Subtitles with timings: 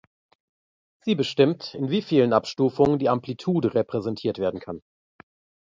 [1.03, 4.81] Sie bestimmt, in wie vielen Abstufungen die Amplitude repräsentiert werden kann.